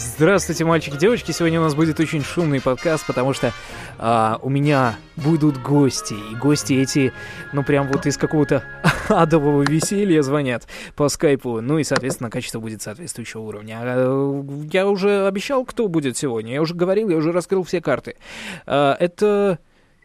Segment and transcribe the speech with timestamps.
[0.00, 1.30] Здравствуйте, мальчики и девочки.
[1.30, 3.52] Сегодня у нас будет очень шумный подкаст, потому что
[3.98, 6.14] а, у меня будут гости.
[6.14, 7.12] И гости эти,
[7.52, 8.64] ну, прям вот из какого-то
[9.10, 10.66] адового веселья звонят
[10.96, 11.60] по скайпу.
[11.60, 13.78] Ну и, соответственно, качество будет соответствующего уровня.
[13.82, 16.54] А, я уже обещал, кто будет сегодня.
[16.54, 18.16] Я уже говорил, я уже раскрыл все карты.
[18.64, 19.58] А, это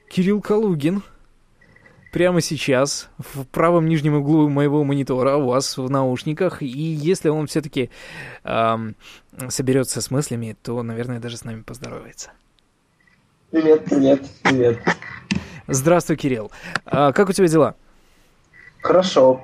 [0.09, 1.03] Кирилл Калугин
[2.15, 6.61] прямо сейчас в правом нижнем углу моего монитора у вас в наушниках.
[6.61, 7.89] И если он все-таки
[8.45, 8.95] эм,
[9.49, 12.31] соберется с мыслями, то, наверное, даже с нами поздоровается.
[13.51, 14.79] Привет, привет, привет.
[15.67, 16.51] Здравствуй, Кирилл.
[16.85, 17.75] А, как у тебя дела?
[18.81, 19.41] Хорошо.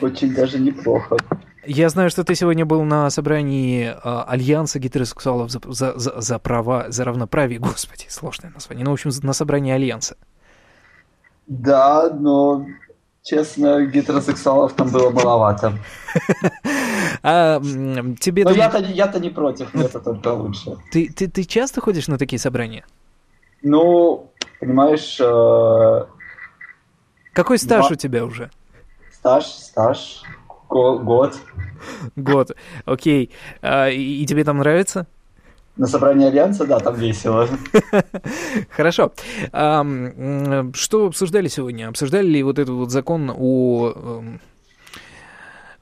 [0.00, 1.16] Очень даже неплохо.
[1.64, 6.38] Я знаю, что ты сегодня был на собрании э, Альянса гетеросексуалов за, за, за, за
[6.38, 7.58] права, за равноправие.
[7.60, 8.84] Господи, сложное название.
[8.84, 10.16] Ну, в общем, на собрании Альянса.
[11.46, 12.66] Да, но,
[13.22, 15.78] честно, гетеросексуалов там было маловато.
[17.22, 17.60] А
[18.20, 18.44] тебе...
[18.44, 20.76] Но я-то, я-то не против, мне это только лучше.
[20.90, 22.84] Ты, ты, ты часто ходишь на такие собрания?
[23.62, 25.18] Ну, понимаешь...
[25.20, 26.06] Э...
[27.32, 27.92] Какой стаж Два...
[27.92, 28.50] у тебя уже?
[29.12, 30.22] Стаж, стаж,
[30.68, 31.36] год.
[32.16, 33.30] Год, окей.
[33.60, 35.06] А, и, и тебе там нравится?
[35.76, 37.48] На собрании Альянса, да, там весело.
[38.70, 39.12] Хорошо.
[39.50, 41.88] Что обсуждали сегодня?
[41.88, 44.40] Обсуждали ли вот этот вот закон о эм,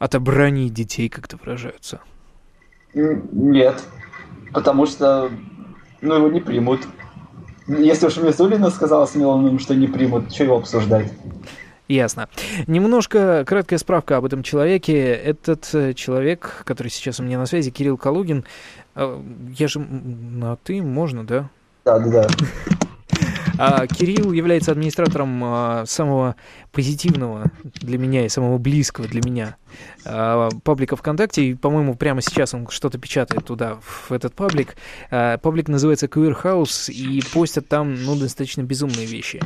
[0.00, 2.00] отобрании детей, как это выражаются?
[2.92, 3.84] Нет,
[4.52, 5.30] потому что
[6.00, 6.80] ну, его не примут.
[7.68, 11.12] Если уж Мизулина сказала с Миланом, что не примут, что его обсуждать?
[11.86, 12.28] Ясно.
[12.66, 15.12] Немножко краткая справка об этом человеке.
[15.12, 18.44] Этот э, человек, который сейчас у меня на связи, Кирилл Калугин,
[18.94, 19.22] э,
[19.56, 21.50] я же на ты, можно, да?
[21.84, 22.28] Да, да, да.
[23.60, 26.34] А Кирилл является администратором а, самого
[26.72, 29.56] позитивного для меня и самого близкого для меня
[30.06, 31.44] а, паблика ВКонтакте.
[31.44, 34.76] И, по-моему, прямо сейчас он что-то печатает туда, в этот паблик.
[35.10, 39.40] Паблик называется Queer House, и постят там, ну, достаточно безумные вещи.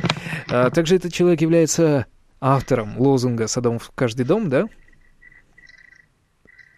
[0.47, 2.05] Также этот человек является
[2.39, 4.69] автором лозунга «Садом в каждый дом», да?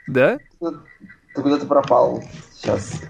[0.08, 0.38] Да?
[0.60, 2.24] Ты куда-то пропал
[2.56, 3.02] сейчас.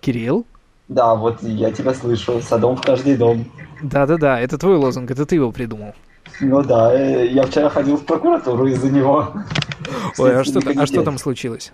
[0.00, 0.46] Кирилл?
[0.88, 2.40] Да, вот я тебя слышу.
[2.40, 3.46] «Садом в каждый дом».
[3.82, 5.94] Да-да-да, это твой лозунг, это ты его придумал.
[6.40, 9.32] Ну да, э, я вчера ходил в прокуратуру из-за него.
[10.18, 11.72] Ой, а что, а что там случилось?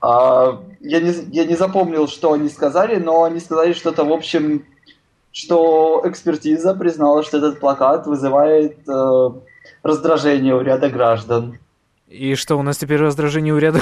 [0.00, 4.64] А, я, не, я не запомнил, что они сказали, но они сказали что-то, в общем,
[5.32, 9.30] что экспертиза признала, что этот плакат вызывает э,
[9.82, 11.58] раздражение у ряда граждан.
[12.08, 13.80] И что, у нас теперь раздражение у ряда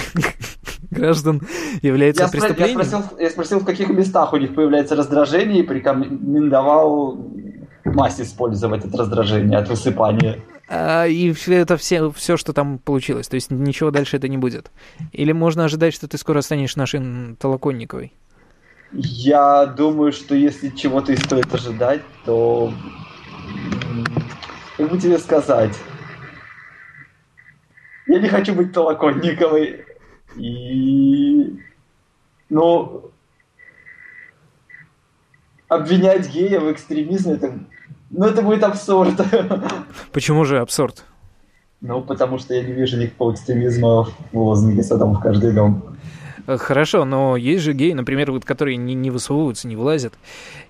[0.91, 1.43] граждан
[1.83, 2.79] является я преступлением?
[2.79, 7.19] Я спросил, я спросил, в каких местах у них появляется раздражение, и порекомендовал
[7.85, 10.41] мазь использовать от раздражения, от высыпания.
[10.69, 13.29] А, и это все, все, что там получилось.
[13.29, 14.71] То есть ничего дальше это не будет.
[15.13, 18.13] Или можно ожидать, что ты скоро станешь нашей Толоконниковой?
[18.93, 22.73] Я думаю, что если чего-то и стоит ожидать, то...
[24.77, 25.77] Как бы тебе сказать?
[28.07, 29.85] Я не хочу быть Толоконниковой.
[30.39, 31.59] И...
[32.49, 33.11] Ну...
[35.69, 37.59] Обвинять гея в экстремизме, это...
[38.11, 39.21] Ну, это будет абсурд.
[40.13, 41.05] Почему же абсурд?
[41.83, 45.97] Ну, потому что я не вижу никакого экстремизма в лозунге «Садом в каждый дом».
[46.49, 50.15] Э, хорошо, но есть же геи, например, вот, которые не, не высовываются, не вылазят,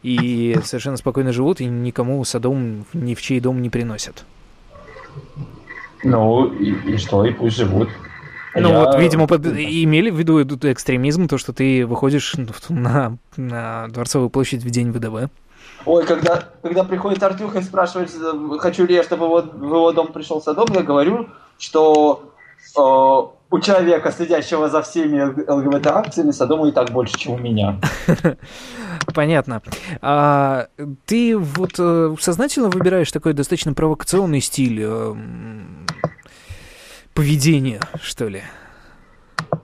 [0.03, 4.25] и совершенно спокойно живут, и никому садом ни в чей дом не приносят.
[6.03, 7.89] Ну, и, и что, и пусть живут.
[8.61, 8.85] Ну я...
[8.85, 9.47] вот, видимо, под...
[9.47, 12.35] имели в виду этот экстремизм, то, что ты выходишь
[12.69, 15.31] на, на Дворцовую площадь в день ВДВ.
[15.85, 18.11] Ой, когда, когда приходит Артюх и спрашивает,
[18.61, 21.29] хочу ли я, чтобы вот в его дом пришел садом, я говорю,
[21.59, 22.35] что
[22.77, 27.81] э, у человека, следящего за всеми ЛГБТ-акциями, Содома и так больше, чем у меня.
[29.15, 29.63] Понятно.
[30.03, 30.67] А,
[31.07, 34.85] ты вот э, сознательно выбираешь такой достаточно провокационный стиль
[37.19, 38.43] поведения, что ли?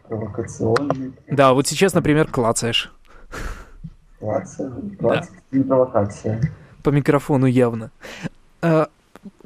[0.08, 1.12] Провокационный?
[1.30, 2.92] Да, вот сейчас, например, клацаешь.
[4.18, 4.90] Клацаю?
[4.98, 5.38] Клацаю?
[5.52, 5.62] Да.
[5.62, 6.52] Провокация.
[6.82, 7.92] По микрофону явно.
[8.60, 8.88] А,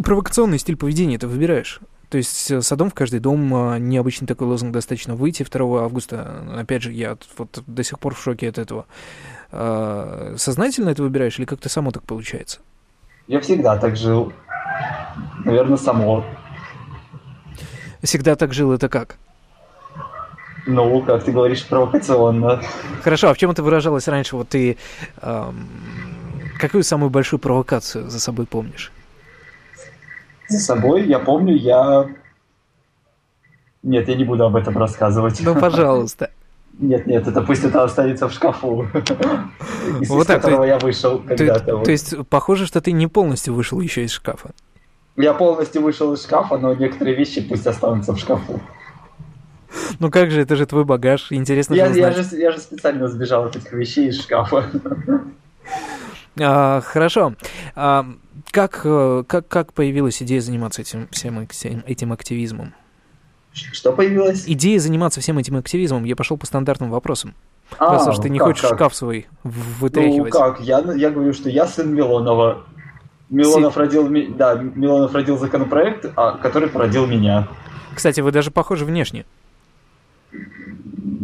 [0.03, 1.81] провокационный стиль поведения ты выбираешь?
[2.09, 6.47] То есть садом в каждый дом, а, необычный такой лозунг достаточно выйти 2 августа.
[6.57, 8.87] Опять же, я вот до сих пор в шоке от этого.
[9.53, 12.61] А, сознательно это выбираешь или как-то само так получается?
[13.27, 14.33] Я всегда так жил.
[15.45, 16.25] Наверное, само.
[18.03, 19.17] Всегда так жил, это как?
[20.67, 22.61] Ну, как ты говоришь, провокационно.
[23.03, 24.37] Хорошо, а в чем это выражалось раньше?
[24.37, 24.77] Вот ты
[25.23, 25.67] эм,
[26.61, 28.93] какую самую большую провокацию за собой помнишь?
[30.49, 31.05] за собой.
[31.07, 32.09] Я помню, я...
[33.83, 35.41] Нет, я не буду об этом рассказывать.
[35.41, 36.31] Ну, пожалуйста.
[36.79, 38.87] Нет, нет, это пусть это останется в шкафу,
[40.01, 41.77] из, Вот так, которого то- я вышел Ты- когда-то.
[41.77, 41.85] вот.
[41.85, 44.51] то есть, похоже, что ты не полностью вышел еще из шкафа.
[45.19, 48.61] Я полностью вышел из шкафа, но некоторые вещи пусть останутся в шкафу.
[49.99, 53.47] Ну как же, это же твой багаж, интересно Я, я, же, я же специально сбежал
[53.47, 54.71] от этих вещей из шкафа.
[56.41, 57.35] А, хорошо.
[57.75, 58.07] А,
[58.53, 61.41] как, э, как, как появилась идея заниматься этим, всем
[61.85, 62.75] этим, активизмом?
[63.53, 64.45] Что появилось?
[64.47, 67.35] Идея заниматься всем этим активизмом, я пошел по стандартным вопросам.
[67.79, 68.75] А, Раз уж ты не как, хочешь как?
[68.79, 69.51] шкаф свой Ну
[69.81, 70.33] вытряхивать.
[70.33, 72.65] как, я, я говорю, что я сын Милонова.
[73.31, 77.47] Милонов родил, ми- да, Милонов родил законопроект, а, который породил меня.
[77.95, 79.25] Кстати, вы даже похожи внешне.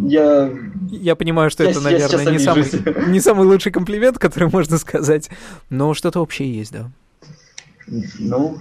[0.07, 0.51] Я,
[0.91, 2.65] Я понимаю, что Я- это, наверное, не самый,
[3.09, 5.31] не самый лучший комплимент, который можно сказать,
[5.71, 6.91] но что-то общее есть, да.
[8.19, 8.59] ну,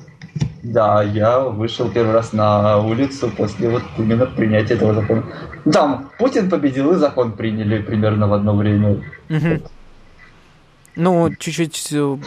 [0.63, 5.23] да, я вышел первый раз на улицу после вот именно принятия этого закона.
[5.71, 9.03] Там Путин победил и закон приняли примерно в одно время.
[9.29, 9.61] Мгм.
[10.95, 12.17] Ну, чуть-чуть, э,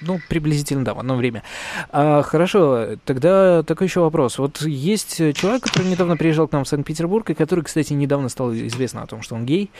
[0.00, 1.42] ну, приблизительно, да, в одно время.
[1.90, 4.38] А, хорошо, тогда такой еще вопрос.
[4.38, 8.28] Вот есть э, человек, который недавно приезжал к нам в Санкт-Петербург, и который, кстати, недавно
[8.28, 9.70] стало известно о том, что он гей.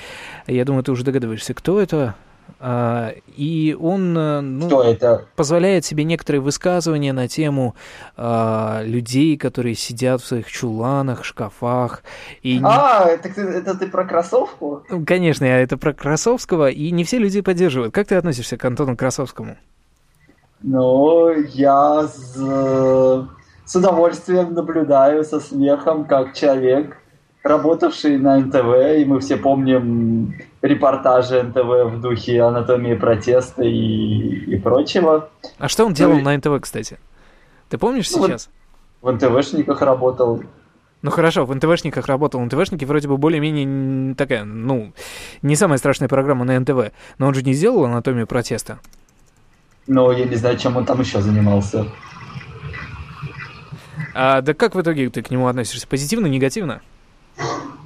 [0.46, 2.14] Я думаю, ты уже догадываешься, кто это.
[2.58, 4.68] А, и он, э, ну,
[5.36, 7.74] позволяет себе некоторые высказывания на тему
[8.16, 12.02] а, людей, которые сидят в своих чуланах, шкафах.
[12.42, 14.82] И не- А, это, ты- это ты про кроссовку?
[14.90, 17.94] Ну, Конечно, это про Красовского, и не все люди поддерживают.
[17.94, 19.56] Как ты относишься к Антону Красовскому?
[20.62, 22.34] Ну, я с,
[23.64, 26.98] с удовольствием наблюдаю со смехом, как человек,
[27.42, 34.58] работавший на НТВ, и мы все помним репортажи НТВ в духе анатомии протеста и, и
[34.58, 35.30] прочего.
[35.58, 36.98] А что он делал Ну на НТВ, кстати?
[37.68, 38.50] Ты помнишь Ну, сейчас?
[39.00, 40.42] В НТВшниках работал.
[41.02, 42.40] Ну хорошо, в НТВшниках работал.
[42.40, 44.92] НТВшники вроде бы более-менее такая, ну,
[45.40, 46.92] не самая страшная программа на НТВ.
[47.16, 48.80] Но он же не сделал анатомию протеста.
[49.86, 51.86] Но я не знаю, чем он там еще занимался.
[54.14, 55.86] А да как в итоге ты к нему относишься?
[55.86, 56.82] Позитивно, негативно?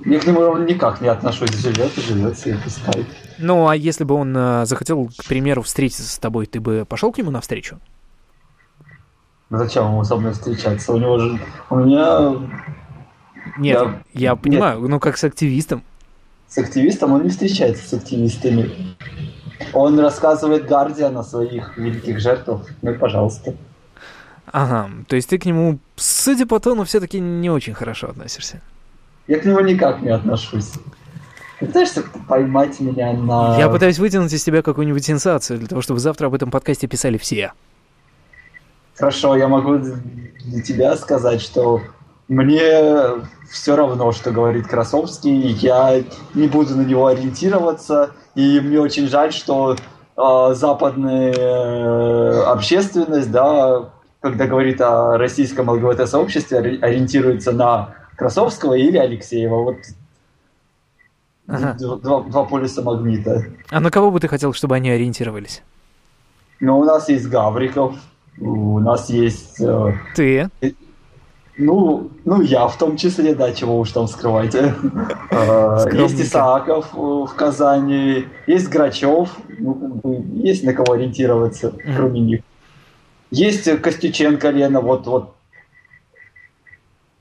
[0.05, 1.51] Я к нему никак не отношусь.
[1.55, 3.07] Живет и живет себе, пускай.
[3.39, 7.11] Ну, а если бы он а, захотел, к примеру, встретиться с тобой, ты бы пошел
[7.13, 7.79] к нему навстречу?
[9.51, 10.93] Ну, Зачем ему со мной встречаться?
[10.93, 11.39] У него же...
[11.71, 12.37] У меня
[13.59, 14.43] Нет, Я- я, нет.
[14.43, 15.83] понимаю, ну как с активистом.
[16.49, 18.71] С активистом он не встречается с активистами.
[19.73, 22.67] Он рассказывает Гардиан о своих великих жертвах.
[22.83, 23.55] Ну и пожалуйста.
[24.47, 28.61] Ага, то есть ты к нему, судя по тону, все-таки не очень хорошо относишься.
[29.27, 30.73] Я к нему никак не отношусь.
[31.61, 33.57] Ты пытаешься поймать меня на...
[33.59, 37.17] Я пытаюсь вытянуть из тебя какую-нибудь сенсацию, для того, чтобы завтра об этом подкасте писали
[37.17, 37.53] все.
[38.97, 41.81] Хорошо, я могу для тебя сказать, что
[42.29, 46.03] мне все равно, что говорит Красовский, я
[46.35, 49.77] не буду на него ориентироваться, и мне очень жаль, что
[50.17, 58.97] э, западная э, общественность, да, когда говорит о российском ЛГБТ-сообществе, ори- ориентируется на Красовского или
[58.97, 59.63] Алексеева.
[59.63, 59.77] Вот
[61.47, 61.77] Ага.
[61.79, 63.45] два, два полюса магнита.
[63.71, 65.63] А на кого бы ты хотел, чтобы они ориентировались?
[66.61, 67.97] Но у нас есть Гавриков,
[68.41, 70.49] у нас есть э, Ты?
[71.57, 74.55] Ну, ну я в том числе, да, чего уж там скрывать.
[75.31, 75.87] Э.
[75.93, 80.01] Есть Исааков э, в Казани, есть Грачев, ну,
[80.35, 82.41] есть на кого ориентироваться, кроме них.
[83.31, 85.34] Есть э, Костюченко Лена, вот, вот.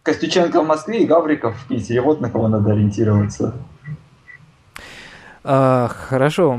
[0.04, 3.56] Костюченко в Москве и Гавриков в Питере, вот на кого надо ориентироваться.
[5.46, 6.58] А, хорошо.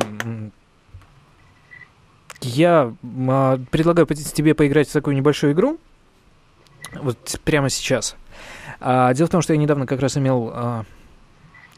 [2.41, 2.95] Я
[3.29, 5.79] а, предлагаю тебе поиграть в такую небольшую игру.
[6.95, 8.17] Вот прямо сейчас.
[8.81, 10.85] А, дело в том, что я недавно как раз имел а,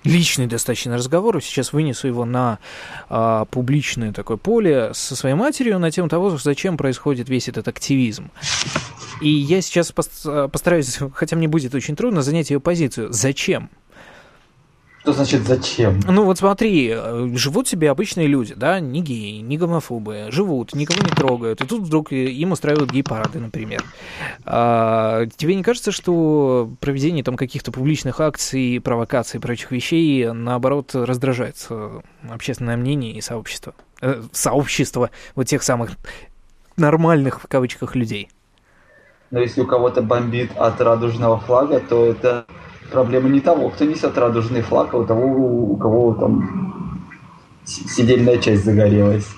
[0.07, 1.43] личный достаточно разговор.
[1.43, 2.59] Сейчас вынесу его на
[3.09, 8.31] а, публичное такое поле со своей матерью на тему того, зачем происходит весь этот активизм.
[9.21, 9.93] И я сейчас
[10.25, 13.13] а, постараюсь, хотя мне будет очень трудно, занять ее позицию.
[13.13, 13.71] Зачем?
[15.07, 16.01] Что значит зачем?
[16.05, 20.99] Ну вот смотри, э, живут себе обычные люди, да, не геи, не гомофобы, живут, никого
[21.01, 23.85] не трогают, и тут вдруг э, им устраивают гей-парады, например.
[24.45, 30.91] А, тебе не кажется, что проведение там каких-то публичных акций, провокаций и прочих вещей, наоборот,
[30.93, 31.55] раздражает
[32.29, 33.77] общественное мнение и сообщество?
[34.01, 35.93] Э, сообщество вот тех самых
[36.77, 38.29] нормальных, в кавычках, людей.
[39.31, 42.47] Но если у кого-то бомбит от радужного флага, то это
[42.91, 47.03] проблема не того, кто несет радужный флаг, а у того, у кого там
[47.65, 49.29] сидельная часть загорелась.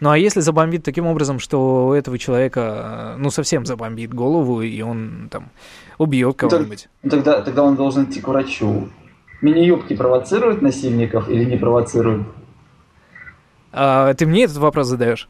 [0.00, 4.62] Ну а если забомбит таким образом, что у этого человека, э, ну, совсем забомбит голову,
[4.62, 5.50] и он там
[5.98, 6.88] убьет Ну, кого-нибудь?
[7.02, 8.88] Ну, Тогда, тогда он должен идти к врачу.
[9.40, 12.26] Мини-юбки провоцируют насильников или не провоцируют?
[13.72, 15.28] А, ты мне этот вопрос задаешь?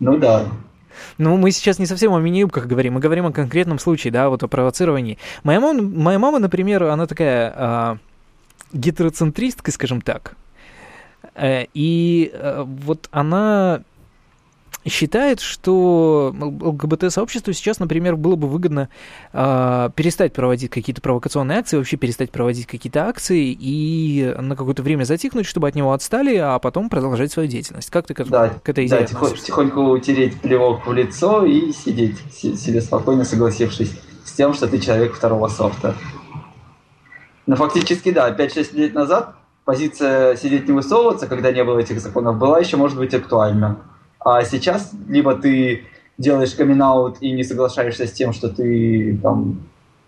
[0.00, 0.46] Ну да.
[1.18, 4.42] Ну, мы сейчас не совсем о мини-юбках говорим, мы говорим о конкретном случае, да, вот
[4.42, 5.18] о провоцировании.
[5.44, 7.98] Моя мама, моя мама например, она такая а,
[8.72, 10.36] гетероцентристка, скажем так.
[11.34, 13.82] Э, и а, вот она
[14.86, 18.88] считает, что ЛГБТ-сообществу сейчас, например, было бы выгодно
[19.32, 25.04] э, перестать проводить какие-то провокационные акции, вообще перестать проводить какие-то акции и на какое-то время
[25.04, 27.90] затихнуть, чтобы от него отстали, а потом продолжать свою деятельность.
[27.90, 31.72] Как ты к, да, к этой идее да, тихо, тихонько утереть плевок в лицо и
[31.72, 33.92] сидеть себе спокойно, согласившись
[34.24, 35.94] с тем, что ты человек второго софта.
[37.46, 42.38] Но фактически, да, 5-6 лет назад позиция сидеть не высовываться, когда не было этих законов,
[42.38, 43.78] была еще, может быть, актуальна.
[44.20, 45.84] А сейчас либо ты
[46.18, 46.82] делаешь камин
[47.20, 49.60] и не соглашаешься с тем, что ты там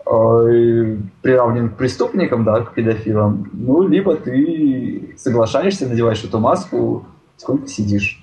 [0.04, 7.68] э, приравнен к преступникам, да, к педофилам, ну, либо ты соглашаешься, надеваешь эту маску, сколько
[7.68, 8.22] сидишь.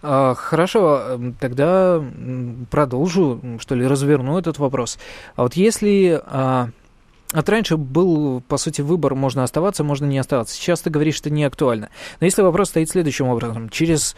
[0.00, 2.00] А, хорошо, тогда
[2.70, 4.98] продолжу, что ли, разверну этот вопрос.
[5.34, 6.22] А вот если
[7.32, 10.54] а, от раньше был, по сути, выбор, можно оставаться, можно не оставаться.
[10.54, 11.90] Сейчас ты говоришь, что не актуально.
[12.20, 13.68] Но если вопрос стоит следующим образом.
[13.68, 14.16] Через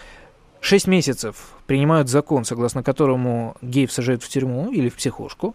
[0.61, 1.37] 6 месяцев
[1.67, 5.55] принимают закон, согласно которому геев сажают в тюрьму или в психушку,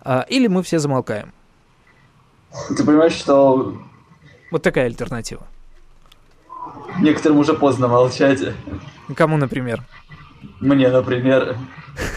[0.00, 1.32] а, или мы все замолкаем.
[2.76, 3.78] Ты понимаешь, что...
[4.50, 5.46] Вот такая альтернатива.
[7.00, 8.40] Некоторым уже поздно молчать.
[9.16, 9.82] Кому, например?
[10.60, 11.56] Мне, например.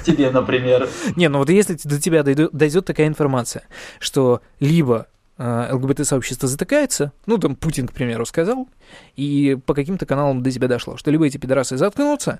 [0.05, 0.87] Тебе, например.
[1.15, 3.63] Не, ну вот если до тебя дойдет такая информация,
[3.99, 8.67] что либо э, ЛГБТ-сообщество затыкается, ну, там Путин, к примеру, сказал,
[9.15, 12.39] и по каким-то каналам до тебя дошло, что либо эти пидорасы заткнутся,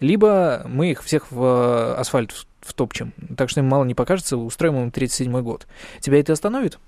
[0.00, 3.12] либо мы их всех в э, асфальт втопчем.
[3.36, 5.66] Так что им мало не покажется, устроим им 37-й год.
[6.00, 6.78] Тебя это остановит?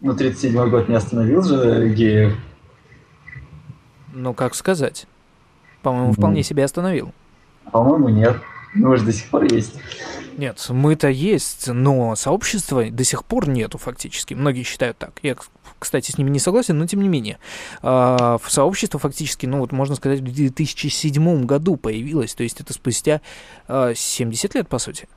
[0.00, 2.36] Ну, 37-й год не остановил же геев.
[4.12, 5.06] Ну, как сказать.
[5.82, 7.12] По-моему, вполне себя остановил.
[7.72, 8.36] По-моему, нет.
[8.74, 9.74] Мы же до сих пор есть.
[10.36, 14.34] Нет, мы-то есть, но сообщества до сих пор нету фактически.
[14.34, 15.12] Многие считают так.
[15.22, 15.34] Я,
[15.80, 17.38] кстати, с ними не согласен, но тем не менее.
[17.82, 22.34] А, в сообщество фактически, ну вот можно сказать, в 2007 году появилось.
[22.34, 23.20] То есть это спустя
[23.66, 25.08] 70 а, лет, по сути.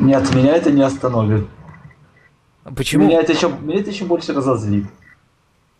[0.00, 1.46] Нет, меня это не остановит.
[2.76, 3.06] Почему?
[3.06, 4.86] Меня это еще, меня это еще больше разозлит.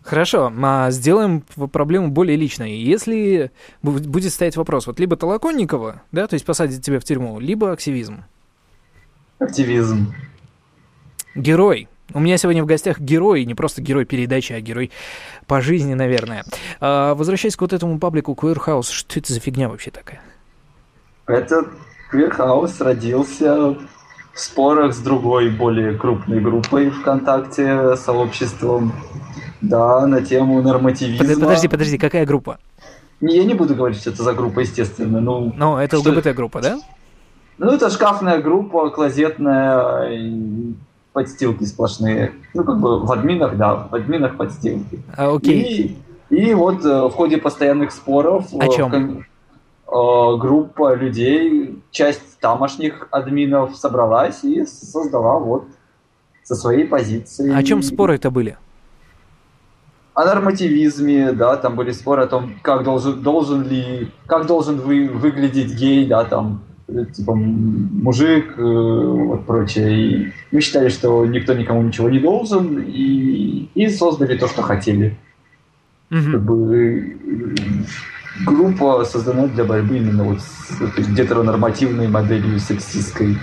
[0.04, 2.76] Хорошо, а сделаем проблему более личной.
[2.76, 7.73] Если будет стоять вопрос, вот либо Толоконникова, да, то есть посадить тебя в тюрьму, либо
[7.73, 8.25] активизм.
[9.38, 10.12] Активизм.
[11.35, 11.88] Герой.
[12.14, 14.90] У меня сегодня в гостях герой, не просто герой передачи, а герой
[15.47, 16.44] по жизни, наверное.
[16.80, 20.21] А, возвращаясь к вот этому паблику Queer House, что это за фигня вообще такая?
[21.26, 21.68] Этот
[22.12, 23.78] Queer House родился
[24.35, 28.92] в спорах с другой, более крупной группой ВКонтакте, сообществом
[29.62, 31.40] да, на тему нормативизма.
[31.40, 32.59] Подожди, подожди, какая группа?
[33.21, 35.21] Я не буду говорить, что это за группа, естественно.
[35.21, 36.81] Ну, Но это ЛГБТ-группа, да?
[37.59, 40.19] Ну, это шкафная группа, клозетная,
[41.12, 42.33] подстилки сплошные.
[42.54, 45.00] Ну, как бы в админах, да, в админах подстилки.
[45.16, 45.97] А, окей.
[46.31, 48.47] И, и вот э, в ходе постоянных споров...
[48.52, 49.25] О чем?
[49.87, 55.66] Э, группа людей, часть тамошних админов собралась и создала вот
[56.42, 57.54] со своей позиции.
[57.54, 58.57] О чем споры это были?
[60.14, 65.09] О нормативизме, да, там были споры о том, как должен, должен ли, как должен вы,
[65.09, 70.00] выглядеть гей, да, там, типа, мужик, э, вот прочее.
[70.00, 75.19] И мы считали, что никто никому ничего не должен, и, и создали то, что хотели.
[76.11, 76.33] Mm-hmm.
[76.33, 77.19] Как бы,
[78.45, 83.38] группа создана для борьбы именно вот с этой гетеронормативной моделью сексистской.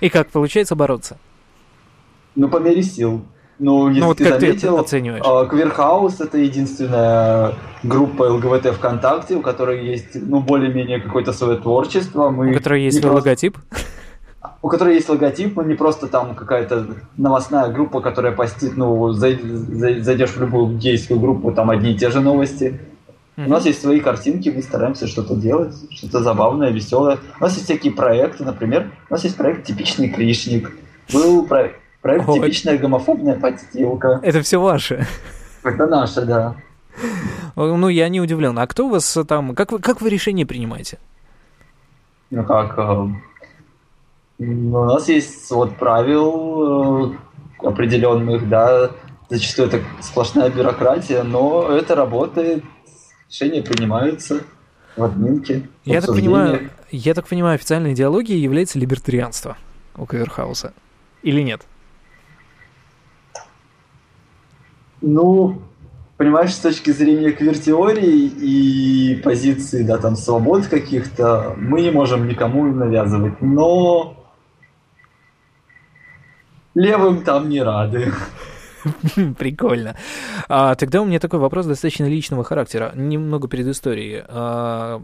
[0.00, 1.16] И как получается бороться?
[2.36, 3.24] Ну, по мере сил.
[3.58, 5.48] Ну, если ну, вот ты как заметил, ты оцениваешь?
[5.48, 12.28] Квирхаус это единственная группа ЛГБТ ВКонтакте, у которой есть, ну, более-менее какое-то свое творчество.
[12.28, 13.16] Мы у которой есть просто...
[13.16, 13.56] логотип?
[14.60, 16.86] У которой есть логотип, но не просто там какая-то
[17.16, 22.20] новостная группа, которая постит, ну, зайдешь в любую гейскую группу, там одни и те же
[22.20, 22.78] новости.
[23.36, 23.46] Mm-hmm.
[23.46, 27.18] У нас есть свои картинки, мы стараемся что-то делать, что-то забавное, веселое.
[27.38, 30.72] У нас есть всякие проекты, например, у нас есть проект «Типичный Кришник».
[31.12, 34.20] Был проект Проект О, «Типичная гомофобная подстилка».
[34.22, 35.04] Это все ваше?
[35.64, 36.54] Это наше, да.
[37.56, 38.56] Ну, я не удивлен.
[38.60, 39.56] А кто у вас там...
[39.56, 40.98] Как вы, как вы решение принимаете?
[42.30, 42.78] Ну, как...
[42.78, 43.08] Э,
[44.38, 48.92] у нас есть вот правил э, определенных, да,
[49.28, 52.62] зачастую это сплошная бюрократия, но это работает,
[53.28, 54.42] решения принимаются.
[54.96, 55.66] в админке.
[55.84, 59.56] в Я так понимаю, я так понимаю, официальной идеологией является либертарианство
[59.96, 60.72] у Каверхауса.
[61.24, 61.62] Или нет?
[65.00, 65.62] Ну,
[66.16, 72.64] понимаешь, с точки зрения квир-теории и позиции, да, там, свобод каких-то, мы не можем никому
[72.64, 74.26] навязывать, но
[76.74, 78.12] левым там не рады.
[79.38, 79.96] Прикольно.
[80.48, 82.92] А, тогда у меня такой вопрос достаточно личного характера.
[82.94, 84.24] Немного предыстории.
[84.28, 85.02] А,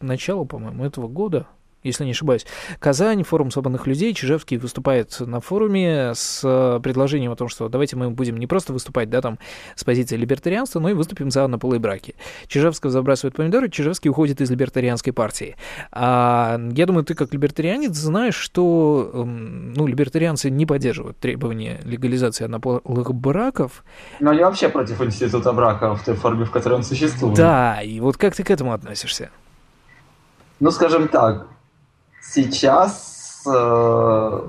[0.00, 1.46] начало, по-моему, этого года,
[1.82, 2.46] если не ошибаюсь.
[2.78, 4.12] Казань, форум свободных людей.
[4.14, 8.72] Чижевский выступает на форуме с э, предложением о том, что давайте мы будем не просто
[8.72, 9.38] выступать, да, там,
[9.74, 12.14] с позиции либертарианства, но и выступим за однополые браки.
[12.46, 15.56] Чижевского забрасывают помидоры, Чижевский уходит из либертарианской партии.
[15.92, 22.44] А, я думаю, ты как либертарианец знаешь, что эм, ну, либертарианцы не поддерживают требования легализации
[22.44, 23.84] однополых браков.
[24.20, 27.36] Но они вообще против института брака в той форме, в которой он существует.
[27.36, 29.30] Да, и вот как ты к этому относишься?
[30.60, 31.46] Ну, скажем так,
[32.32, 33.42] сейчас...
[33.46, 34.40] э,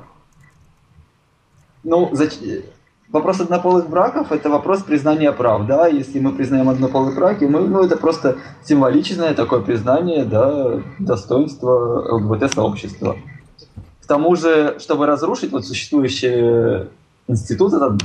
[1.83, 2.63] ну, зач-
[3.09, 7.83] вопрос однополых браков– это вопрос признания прав, да, если мы признаем однополые браки, мы, ну,
[7.83, 13.17] это просто символичное такое признание, да, достоинства ЛГБТ-сообщества.
[14.01, 16.88] К тому же, чтобы разрушить вот существующий
[17.27, 18.01] институт этот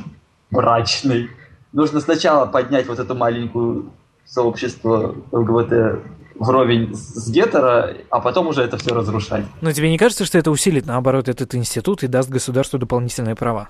[0.50, 1.30] брачный,
[1.72, 3.90] нужно сначала поднять вот эту маленькую
[4.26, 6.00] сообщество ЛГБТ
[6.38, 9.44] вровень с гетеро, а потом уже это все разрушать.
[9.60, 13.68] Но тебе не кажется, что это усилит, наоборот, этот институт и даст государству дополнительные права?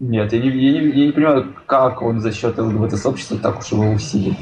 [0.00, 3.72] Нет, я не, я не, я не понимаю, как он за счет ЛГБТ-сообщества так уж
[3.72, 4.36] его усилит.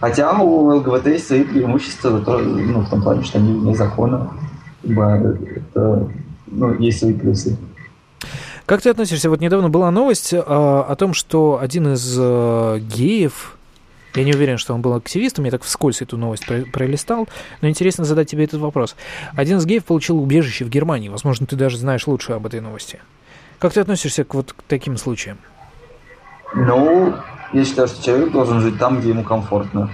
[0.00, 4.30] Хотя у ЛГБТ есть свои преимущества, то- ну, в том плане, что они вне закона.
[4.84, 6.10] Это,
[6.46, 7.56] ну, есть свои плюсы.
[8.66, 9.30] Как ты относишься?
[9.30, 13.56] Вот недавно была новость э, о том, что один из э, геев,
[14.16, 17.28] я не уверен, что он был активистом, я так вскользь эту новость про- пролистал,
[17.60, 18.96] но интересно задать тебе этот вопрос.
[19.34, 23.00] Один из геев получил убежище в Германии, возможно, ты даже знаешь лучше об этой новости.
[23.58, 25.38] Как ты относишься к вот к таким случаям?
[26.54, 27.14] Ну,
[27.52, 29.90] я считаю, что человек должен жить там, где ему комфортно.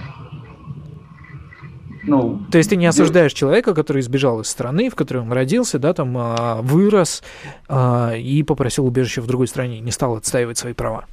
[2.05, 5.79] Ну, То есть ты не осуждаешь человека, который сбежал из страны, в которой он родился,
[5.79, 7.23] да, там а, вырос
[7.69, 11.05] а, и попросил убежище в другой стране, не стал отстаивать свои права.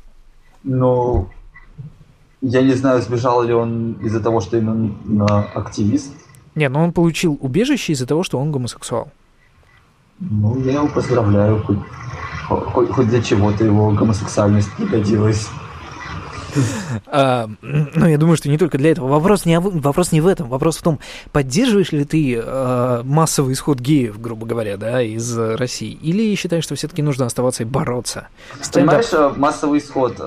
[0.64, 1.31] ну,
[2.40, 6.12] я не знаю, сбежал ли он из-за того, что именно активист.
[6.55, 9.11] Не, но он получил убежище из-за того, что он гомосексуал.
[10.18, 11.79] Ну, я его поздравляю, хоть,
[12.48, 15.48] хоть, хоть для чего-то его гомосексуальность пригодилась.
[17.07, 19.09] А, ну, я думаю, что не только для этого.
[19.09, 20.48] Вопрос не, вопрос не в этом.
[20.48, 20.98] Вопрос в том,
[21.33, 25.92] поддерживаешь ли ты а, массовый исход геев, грубо говоря, да, из э, России?
[25.92, 28.29] Или считаешь, что все-таки нужно оставаться и бороться?
[28.72, 30.20] Понимаешь, э, массовый исход.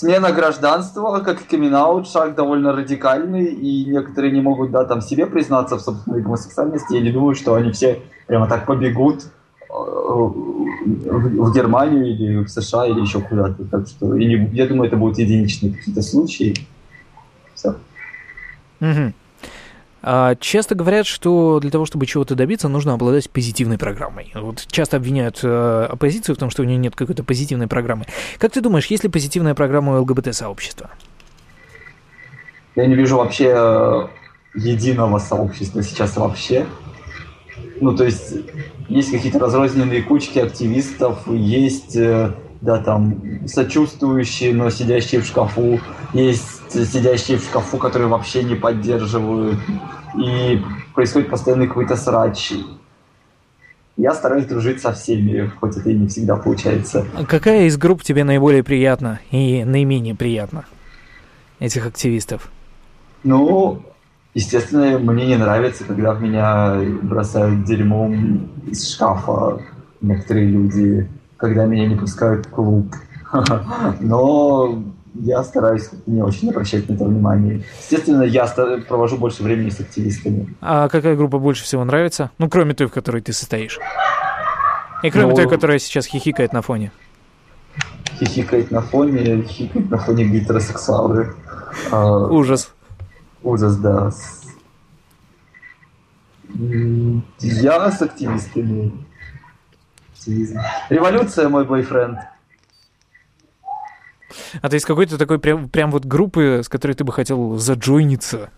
[0.00, 1.74] Смена гражданства, как камин
[2.06, 7.12] шаг довольно радикальный, и некоторые не могут, да, там, себе признаться в собственной гомосексуальности, или
[7.12, 13.20] думают, что они все прямо так побегут э, в Германию или в США или еще
[13.20, 13.62] куда-то.
[13.66, 16.54] Так что не- я думаю, это будут единичные какие-то случаи.
[17.54, 17.74] Все.
[18.80, 19.12] Мгм.
[20.02, 24.32] А, часто говорят, что для того, чтобы чего-то добиться, нужно обладать позитивной программой.
[24.34, 28.06] Вот часто обвиняют э, оппозицию в том, что у нее нет какой-то позитивной программы.
[28.38, 30.90] Как ты думаешь, есть ли позитивная программа у ЛГБТ-сообщества?
[32.76, 34.08] Я не вижу вообще э,
[34.54, 36.66] единого сообщества сейчас вообще.
[37.80, 38.34] Ну, то есть,
[38.88, 42.32] есть какие-то разрозненные кучки активистов, есть, э,
[42.62, 45.80] да, там, сочувствующие, но сидящие в шкафу,
[46.14, 49.58] есть сидящие в шкафу, которые вообще не поддерживают,
[50.18, 50.62] и
[50.94, 52.52] происходит постоянный какой-то срач.
[53.96, 57.06] Я стараюсь дружить со всеми, хоть это и не всегда получается.
[57.28, 60.64] Какая из групп тебе наиболее приятна и наименее приятна?
[61.58, 62.50] Этих активистов.
[63.24, 63.82] Ну,
[64.32, 69.60] естественно, мне не нравится, когда в меня бросают дерьмом из шкафа
[70.00, 72.94] некоторые люди, когда меня не пускают в клуб.
[74.00, 74.82] Но
[75.14, 77.62] я стараюсь не очень обращать на это внимание.
[77.80, 78.46] Естественно, я
[78.88, 80.54] провожу больше времени с активистами.
[80.60, 82.30] А какая группа больше всего нравится?
[82.38, 83.78] Ну, кроме той, в которой ты состоишь.
[85.02, 86.92] И кроме Ну- той, которая сейчас хихикает на фоне.
[88.18, 91.34] Хихикает на фоне, хихикает на фоне гетеросексуалы.
[91.90, 92.72] А, Ужас.
[93.42, 94.10] Ужас, да.
[97.38, 98.92] Я с активистами.
[100.90, 102.18] Революция, мой бойфренд.
[104.60, 108.50] А ты из какой-то такой прям, прям вот группы, с которой ты бы хотел заджойниться,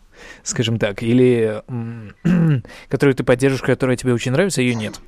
[0.43, 1.63] скажем так, или
[2.89, 5.01] которую ты поддерживаешь, которая тебе очень нравится, ее нет?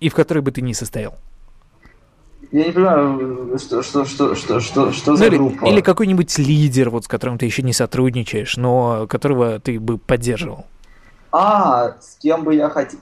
[0.00, 1.16] И в которой бы ты не состоял?
[2.52, 5.66] Я не понимаю, что, что, что, что, что, что за ну, или, группа.
[5.66, 10.66] Или какой-нибудь лидер, вот с которым ты еще не сотрудничаешь, но которого ты бы поддерживал.
[11.30, 12.98] А, с кем бы я хотел...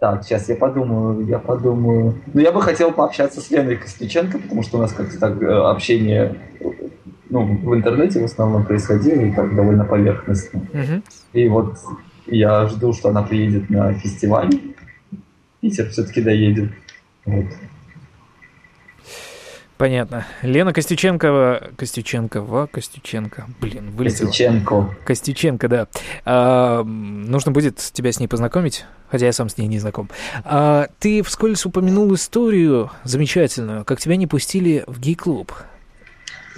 [0.00, 2.14] Так, сейчас я подумаю, я подумаю.
[2.32, 5.46] Ну, я бы хотел пообщаться с Леной Костюченко, потому что у нас как-то так э,
[5.46, 6.36] общение
[7.28, 10.60] ну, в интернете в основном происходило, и так довольно поверхностно.
[10.72, 11.02] Мгм.
[11.34, 11.76] И вот
[12.26, 14.50] я жду, что она приедет на фестиваль.
[15.60, 16.70] Питер все-таки доедет.
[17.26, 17.46] Вот.
[19.80, 20.26] Понятно.
[20.42, 21.68] Лена Костюченкова...
[21.78, 22.66] Костюченкова?
[22.66, 23.46] Костюченко.
[23.62, 24.26] Блин, вылетела.
[24.26, 24.94] Костюченко.
[25.06, 25.86] Костюченко, да.
[26.26, 30.10] А, нужно будет тебя с ней познакомить, хотя я сам с ней не знаком.
[30.44, 35.50] А, ты вскользь упомянул историю замечательную, как тебя не пустили в гей-клуб.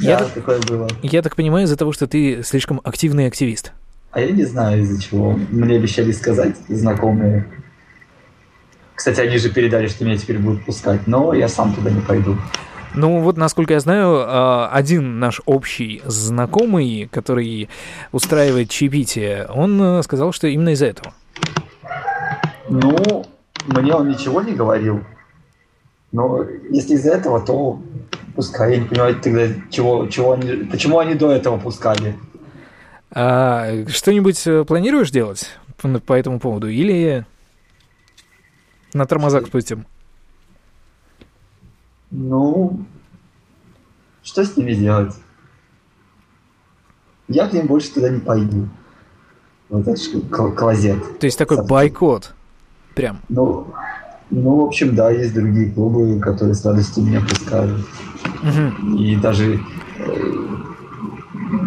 [0.00, 0.88] Я Да, так- такое было.
[1.04, 3.70] Я так понимаю, из-за того, что ты слишком активный активист.
[4.10, 5.38] А я не знаю из-за чего.
[5.48, 7.46] Мне обещали сказать знакомые.
[8.96, 12.36] Кстати, они же передали, что меня теперь будут пускать, но я сам туда не пойду.
[12.94, 17.70] Ну вот, насколько я знаю, а, один наш общий знакомый, который
[18.12, 21.14] устраивает чаепитие, он э, сказал, что именно из-за этого.
[22.68, 23.24] Ну,
[23.66, 25.04] мне он ничего не говорил.
[26.12, 27.80] Но если из-за этого, то
[28.34, 28.72] пускай.
[28.72, 32.16] Я не понимаю тогда, чего, чего они, почему они до этого пускали.
[33.10, 35.48] А что-нибудь э, планируешь делать
[35.80, 36.68] по, по этому поводу?
[36.68, 37.24] Или
[38.92, 39.86] на тормозах спустим?
[42.12, 42.84] Ну,
[44.22, 45.14] что с ними делать?
[47.28, 48.68] Я к ним больше туда не пойду.
[49.70, 49.98] Вот это
[50.30, 51.18] кл- клозет.
[51.18, 51.70] То есть такой Совсем.
[51.70, 52.34] бойкот.
[52.94, 53.20] Прям.
[53.30, 53.72] Ну,
[54.28, 57.80] ну, в общем, да, есть другие клубы, которые с радостью меня пускают.
[58.42, 58.96] Мгм.
[58.96, 59.60] И даже,
[59.98, 60.46] э,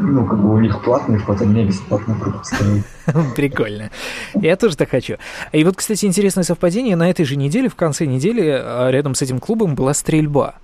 [0.05, 2.85] ну, как бы у них платный вход, а меня бесплатно пропускают.
[3.35, 3.91] Прикольно.
[4.33, 5.17] Я тоже так хочу.
[5.51, 6.95] И вот, кстати, интересное совпадение.
[6.95, 10.55] На этой же неделе, в конце недели, а, рядом с этим клубом была стрельба.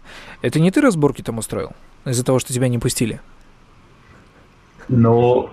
[0.41, 1.71] Это не ты разборки там устроил?
[2.05, 3.19] Из-за того, что тебя не пустили?
[4.87, 5.51] Но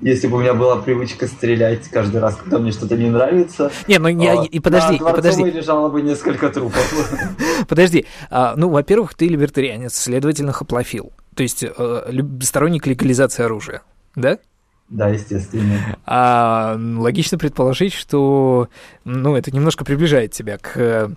[0.00, 3.98] если бы у меня была привычка стрелять каждый раз, когда мне что-то не нравится, Не,
[3.98, 6.84] ну я, и подожди, на и подожди, лежало бы несколько трупов.
[7.68, 8.06] подожди.
[8.30, 11.12] А, ну, во-первых, ты либертарианец, следовательно, хоплофил.
[11.34, 13.82] То есть э, сторонник легализации оружия,
[14.16, 14.38] да?
[14.90, 15.96] Да, естественно.
[16.04, 18.68] А логично предположить, что
[19.04, 21.08] ну, это немножко приближает тебя к э,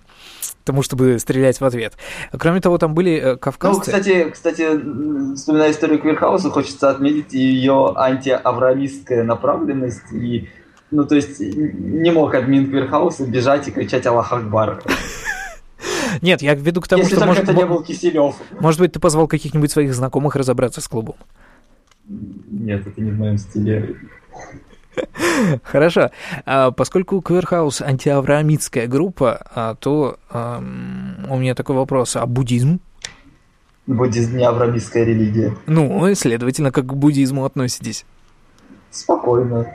[0.64, 1.94] тому, чтобы стрелять в ответ.
[2.32, 3.80] Кроме того, там были э, Ну, кавказцы.
[3.82, 10.12] кстати, кстати, м, вспоминая историю Квирхауса, хочется отметить ее антиаврамистская направленность.
[10.12, 10.48] И,
[10.90, 14.82] ну, то есть, не мог админ Квирхауса бежать и кричать Аллах Акбар.
[16.22, 18.34] Нет, я веду к тому, Если что, только может, это не был Киселев.
[18.60, 21.16] может быть, ты позвал каких-нибудь своих знакомых разобраться с клубом.
[22.06, 23.96] Нет, это не в моем стиле.
[25.62, 26.10] Хорошо.
[26.46, 32.16] А, поскольку Кверхаус антиавраамитская группа, а, то у меня такой вопрос.
[32.16, 32.80] А буддизм?
[33.86, 35.54] Буддизм не аврамистская религия.
[35.66, 38.04] Ну, и, следовательно, как к буддизму относитесь?
[38.90, 39.66] Спокойно.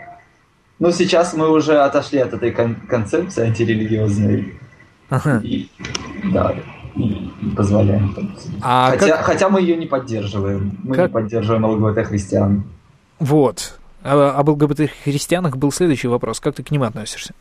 [0.80, 4.60] Ну, сейчас мы уже отошли от этой кон- концепции антирелигиозной.
[5.14, 5.42] Ага.
[5.44, 5.70] И,
[6.34, 6.56] да,
[6.96, 8.16] и, и позволяем.
[8.64, 9.26] А хотя, как...
[9.26, 10.76] хотя мы ее не поддерживаем.
[10.84, 12.64] Мы Как- не поддерживаем ЛГБТ-христиан.
[13.20, 13.78] Вот.
[14.04, 16.40] А, об ЛГБТ-христианах был следующий вопрос.
[16.40, 17.36] Как ты к ним относишься?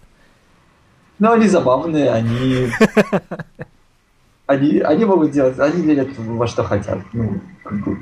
[1.18, 2.68] Но они забавные, они...
[4.44, 6.98] Они, они могут делать, они верят во что хотят.
[7.14, 7.98] Ну, как бы.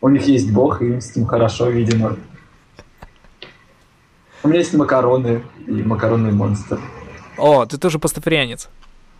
[0.00, 2.16] У них есть Бог, и им с ним хорошо, видимо.
[4.42, 6.80] У меня есть макароны и макаронный монстр.
[7.42, 8.68] О, ты тоже пастафарианец.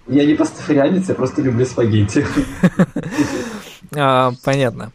[0.06, 2.24] Я не пастафарианец, я просто люблю спагетти.
[3.94, 4.90] А, понятно.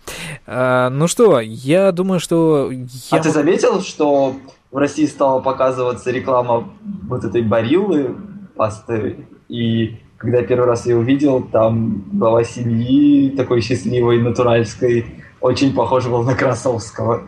[0.47, 2.71] А, ну что, я думаю, что...
[2.71, 2.87] Я...
[3.11, 4.35] А ты заметил, что
[4.71, 6.67] в России стала показываться реклама
[7.07, 8.15] вот этой бариллы
[8.55, 9.27] пасты?
[9.49, 15.05] И когда я первый раз ее увидел, там глава семьи такой счастливой, натуральской,
[15.41, 17.27] очень похож был на Красовского.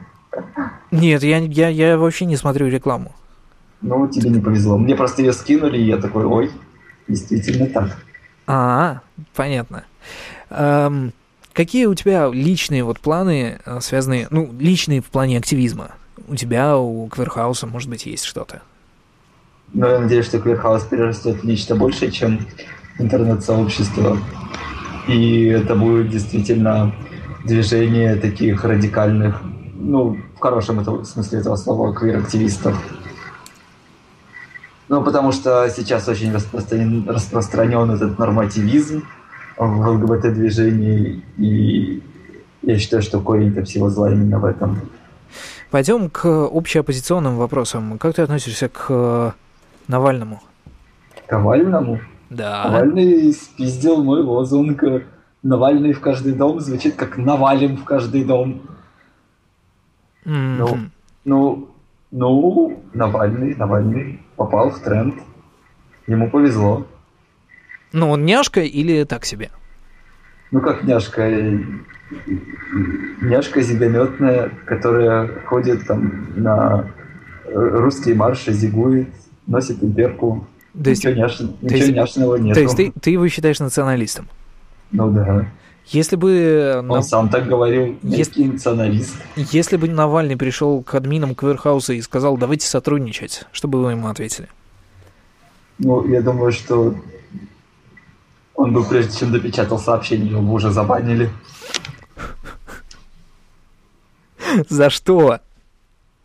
[0.89, 3.13] Нет, я, я, я вообще не смотрю рекламу.
[3.81, 4.77] Ну, тебе не повезло.
[4.77, 6.51] Мне просто ее скинули, и я такой, ой,
[7.07, 7.97] действительно так.
[8.47, 9.01] А,
[9.35, 9.85] понятно.
[10.49, 11.11] Ам,
[11.53, 15.91] какие у тебя личные вот планы, а, связанные, ну, личные в плане активизма?
[16.27, 18.61] У тебя, у Кверхауса, может быть, есть что-то?
[19.73, 22.45] Но я надеюсь, что Квирхаус перерастет в нечто большее, чем
[22.97, 24.17] интернет-сообщество.
[25.07, 26.93] И это будет действительно
[27.45, 29.41] движение таких радикальных,
[29.75, 32.77] ну, в хорошем этого, смысле этого слова, квир-активистов.
[34.89, 39.03] Ну, потому что сейчас очень распространен, распространен этот нормативизм
[39.55, 42.01] в ЛГБТ-движении, и
[42.63, 44.79] я считаю, что корень-то всего зла именно в этом.
[45.69, 47.99] Пойдем к общеоппозиционным вопросам.
[47.99, 49.31] Как ты относишься к э,
[49.87, 50.41] Навальному?
[51.27, 51.99] Ковальному?
[52.31, 52.63] Да.
[52.65, 54.83] Навальный спиздил мой лозунг
[55.43, 58.61] «Навальный в каждый дом» звучит как «Навалим в каждый дом».
[60.25, 60.77] М, Ну,
[61.25, 61.69] ну,
[62.11, 65.15] ну, Навальный, Навальный попал в тренд.
[66.07, 66.87] Ему повезло.
[67.91, 69.49] Ну, он няшка или так себе?
[70.51, 71.29] Ну, как няшка,
[73.21, 76.87] няшка зигометная, которая ходит там на
[77.53, 79.09] русские марши, зигует,
[79.45, 80.47] носит имперку.
[80.83, 82.53] То есть, ничего няш- ничего есть- няшного нет.
[82.55, 84.27] то есть ты, ты его считаешь националистом?
[84.91, 85.45] Ну да.
[85.91, 89.15] Если бы, Он Нав- сам так говорил, Если- националист.
[89.35, 94.07] если бы Навальный пришел к админам Кверхауса и сказал, давайте сотрудничать, что бы вы ему
[94.07, 94.49] ответили?
[95.79, 96.93] Ну, я думаю, что
[98.53, 101.29] он бы, прежде чем допечатал сообщение, его бы уже забанили.
[104.69, 105.39] За что?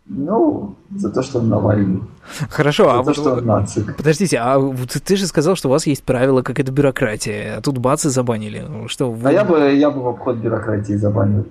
[0.07, 2.03] Ну, за то, что он Навальный.
[2.49, 3.15] Хорошо, а за то, вот...
[3.15, 3.97] что он нацик.
[3.97, 4.59] Подождите, а
[5.03, 8.09] ты же сказал, что у вас есть правила, как это бюрократия, а тут бац и
[8.09, 8.87] забанили.
[8.87, 9.29] Что вы...
[9.29, 11.47] А я бы, я бы в обход бюрократии забанил.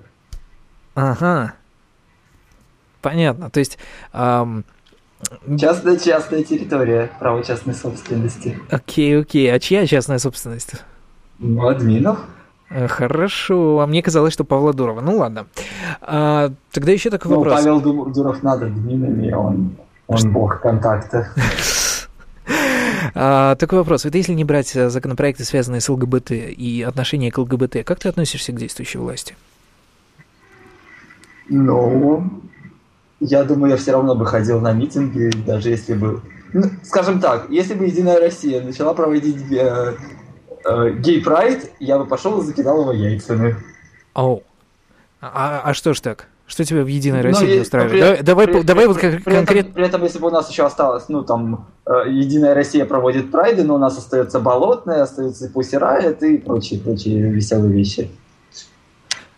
[0.95, 1.55] Ага.
[3.03, 3.51] Понятно.
[3.51, 3.79] То есть,
[4.13, 4.65] ам,
[5.59, 8.59] Частная, частная территория, право частной собственности.
[8.71, 9.53] окей, окей.
[9.53, 10.73] А чья частная собственность?
[11.39, 12.21] Ну, админов.
[12.75, 13.79] Э, Хорошо.
[13.81, 15.01] А мне казалось, что Павла Дурова.
[15.01, 15.47] Ну ладно.
[16.03, 17.55] А, тогда еще такой Ну, вопрос.
[17.55, 19.77] Павел Ду- Дуров над админами, он,
[20.09, 21.29] он бог контакта.
[23.17, 24.05] А, такой вопрос.
[24.05, 28.09] Вот если не брать э, законопроекты, связанные с ЛГБТ и отношения к ЛГБТ, как ты
[28.09, 29.37] относишься к действующей власти?
[31.49, 32.29] Ну,
[33.21, 36.23] я думаю, я все равно бы ходил на митинги, даже если бы...
[36.53, 39.95] Ну, скажем так, если бы Единая Россия начала проводить э,
[40.65, 43.57] гей-прайд, я бы пошел и закидал его яйцами.
[44.15, 44.43] Оу.
[45.21, 46.27] А, а что ж так?
[46.47, 48.19] Что тебя в Единой Ну, России не устраивает?
[48.19, 49.73] при- давай при- давай при- вот как- при этом- конкретно...
[49.73, 53.65] При этом, если бы у нас еще осталось, ну, там, э, Единая Россия проводит прайды,
[53.65, 58.11] но у нас остается Болотная, остается Пусси Райот и прочие-прочие веселые вещи.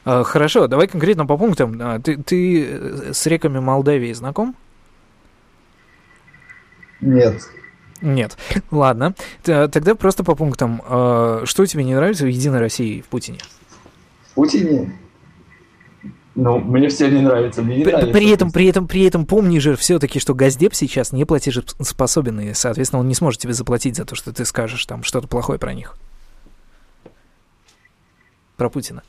[0.04, 1.78] А, Хорошо, давай конкретно по пунктам.
[1.80, 4.56] А, Ты, ты э, с реками Молдавии знаком?
[7.00, 7.40] Нет.
[8.00, 8.36] Нет.
[8.70, 9.14] Ладно.
[9.42, 10.82] Тогда просто по пунктам.
[10.86, 13.38] А, Что тебе не нравится в Единой России в Путине?
[14.30, 14.98] В Путине?
[16.34, 18.12] Ну, мне все не нравится, мне не При, нравится.
[18.12, 22.52] при этом, при этом, при этом помни же все-таки, что Газдеп сейчас не платежеспособен, и,
[22.52, 25.72] соответственно, он не сможет тебе заплатить за то, что ты скажешь там что-то плохое про
[25.72, 25.96] них.
[28.58, 29.02] Про Путина.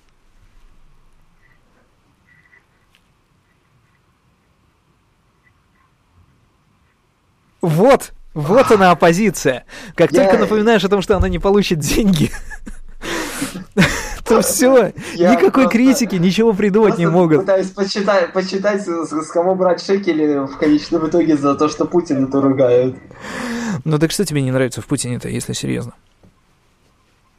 [7.61, 9.65] Вот, вот она оппозиция.
[9.95, 12.29] Как только напоминаешь о том, что она не получит деньги,
[14.23, 17.41] то все, никакой критики, ничего придумать не могут.
[17.41, 22.39] Пытаюсь почитать, почитать, с, кого брать шекели в конечном итоге за то, что Путин это
[22.39, 22.95] ругают.
[23.83, 25.93] Ну так что тебе не нравится в Путине-то, если серьезно?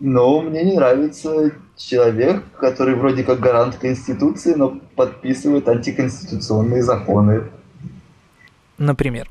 [0.01, 7.45] Но мне не нравится человек, который вроде как гарант Конституции, но подписывает антиконституционные законы.
[8.79, 9.29] Например.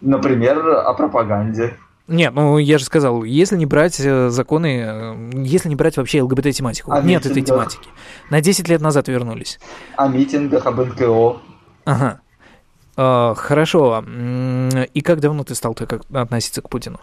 [0.00, 1.76] Например, о пропаганде.
[2.06, 6.20] Нет, ну я же сказал, если не брать э, законы, э, если не брать вообще
[6.20, 7.88] ЛГБТ-тематику, нет этой тематики.
[8.30, 9.58] На 10 лет назад вернулись.
[9.96, 11.38] О митингах, об НКО.
[11.86, 12.20] Ага.
[12.96, 14.04] А, хорошо.
[14.92, 17.00] И как давно ты стал так относиться к Путину?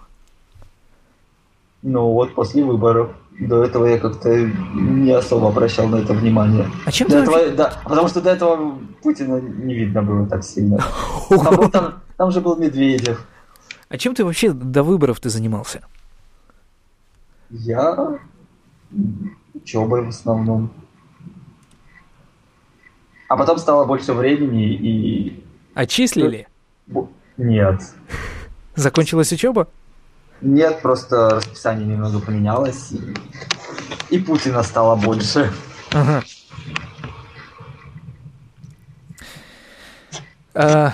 [1.82, 3.10] Ну вот после выборов.
[3.40, 4.30] До этого я как-то
[4.76, 6.68] не особо обращал на это внимание.
[6.86, 7.52] А чем До ты этого, вообще...
[7.56, 10.78] да, потому что до этого Путина не видно было так сильно.
[11.30, 13.26] Там, там- там же был Медведев.
[13.90, 15.82] А чем ты вообще до выборов ты занимался?
[17.50, 18.20] Я
[19.56, 20.72] учебой в основном.
[23.28, 25.44] А потом стало больше времени и...
[25.74, 26.48] Отчислили?
[27.38, 27.82] Нет.
[28.76, 29.68] Закончилась учеба?
[30.42, 32.92] Нет, просто расписание немного поменялось.
[34.12, 35.52] И, и Путина стало больше.
[35.92, 36.24] Ага.
[40.54, 40.94] А,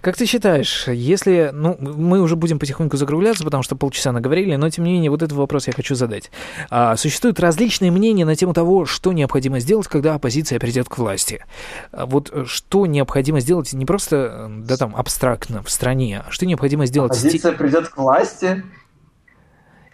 [0.00, 4.68] как ты считаешь, если, ну, мы уже будем потихоньку закругляться, потому что полчаса наговорили, но
[4.70, 6.30] тем не менее вот этот вопрос я хочу задать.
[6.70, 11.44] А, существуют различные мнения на тему того, что необходимо сделать, когда оппозиция придет к власти.
[11.92, 16.30] А вот э, что необходимо сделать не просто, э, да там, абстрактно в стране, а
[16.30, 17.12] что необходимо сделать...
[17.12, 18.64] Оппозиция придет к власти.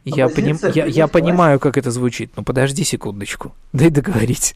[0.05, 4.55] Я, поним- я, я понимаю, как это звучит, но подожди секундочку, дай договорить.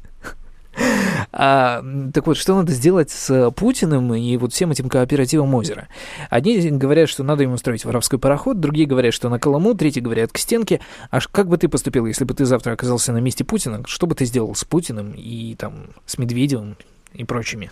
[1.32, 5.88] А, так вот, что надо сделать с Путиным и вот всем этим кооперативом озера?
[6.28, 10.32] Одни говорят, что надо ему строить воровской пароход, другие говорят, что на Колыму, третьи говорят
[10.32, 10.80] к стенке.
[11.10, 13.82] А ш- как бы ты поступил, если бы ты завтра оказался на месте Путина?
[13.86, 16.76] Что бы ты сделал с Путиным и там с Медведевым
[17.12, 17.70] и прочими?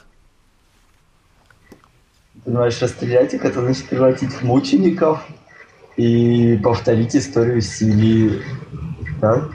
[2.44, 5.20] Понимаешь, расстрелять их, это значит превратить в мучеников.
[5.96, 8.40] и повторить историю Сирии.
[9.20, 9.48] Да?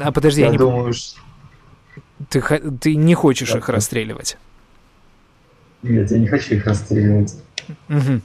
[0.00, 0.58] А подожди, я, я не...
[0.58, 1.20] думаю, что...
[2.28, 2.40] Ты,
[2.80, 4.36] ты не хочешь да, их расстреливать?
[5.82, 7.34] Нет, я не хочу их расстреливать.
[7.88, 8.20] Угу.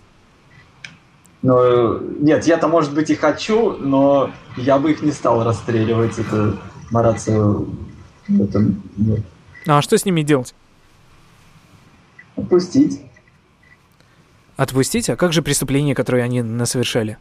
[1.41, 6.17] Но нет, я-то, может быть, и хочу, но я бы их не стал расстреливать.
[6.17, 6.57] Это
[6.91, 7.31] мараться
[8.27, 9.21] в этом нет.
[9.65, 10.55] А что с ними делать?
[12.35, 13.01] Отпустить.
[14.55, 15.09] Отпустить?
[15.09, 17.17] А как же преступления, которые они совершали?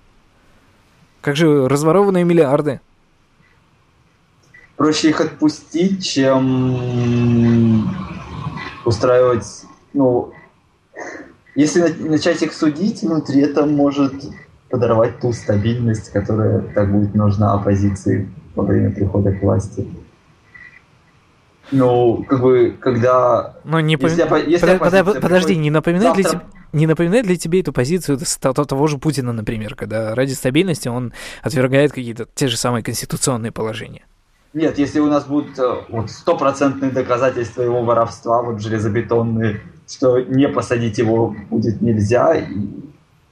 [1.21, 2.81] Как же разворованные миллиарды?
[4.77, 7.89] Проще их отпустить, чем
[8.85, 10.33] устраивать, ну,
[11.55, 14.12] если начать их судить внутри, это может
[14.69, 19.89] подорвать ту стабильность, которая так будет нужна оппозиции во время прихода к власти.
[21.73, 23.57] Ну, как бы, когда...
[23.65, 24.39] Ну, не если, пом...
[24.47, 26.23] если Под, под, подожди, не напоминает, завтра...
[26.23, 26.41] ли тебе,
[26.73, 31.12] не напоминает ли тебе эту позицию того же Путина, например, когда ради стабильности он
[31.43, 34.05] отвергает какие-то те же самые конституционные положения?
[34.57, 40.49] Нет, если у нас будут э, вот стопроцентные доказательства его воровства, вот железобетонные, что не
[40.49, 42.42] посадить его будет нельзя,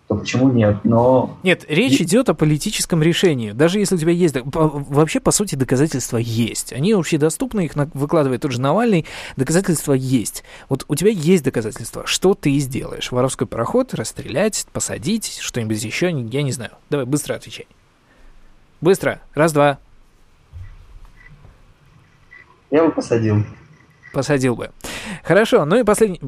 [0.06, 0.84] то почему нет?
[0.84, 1.38] Но...
[1.42, 2.04] Нет, речь и...
[2.04, 3.52] идет о политическом решении.
[3.52, 4.36] Даже если у тебя есть...
[4.44, 6.74] Вообще, по сути, доказательства есть.
[6.74, 9.06] Они общедоступны, их выкладывает тот же Навальный.
[9.38, 10.44] Доказательства есть.
[10.68, 12.02] Вот у тебя есть доказательства.
[12.04, 13.10] Что ты сделаешь?
[13.10, 16.10] Воровской пароход, расстрелять, посадить, что-нибудь еще?
[16.10, 16.72] Я не знаю.
[16.90, 17.66] Давай, быстро отвечай.
[18.82, 19.22] Быстро.
[19.32, 19.78] Раз-два.
[22.74, 23.44] Я бы посадил.
[24.12, 24.72] Посадил бы.
[25.22, 26.20] Хорошо, ну и последний...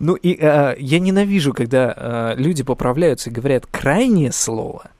[0.00, 4.90] Ну и э, я ненавижу, когда э, люди поправляются и говорят крайнее слово.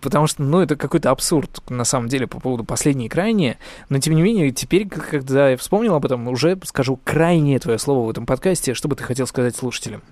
[0.00, 3.58] Потому что, ну, это какой-то абсурд, на самом деле, по поводу последней крайнее.
[3.88, 8.06] Но, тем не менее, теперь, когда я вспомнил об этом, уже скажу крайнее твое слово
[8.06, 8.74] в этом подкасте.
[8.74, 10.02] Что бы ты хотел сказать слушателям?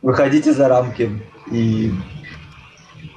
[0.00, 1.10] Выходите за рамки
[1.50, 1.92] и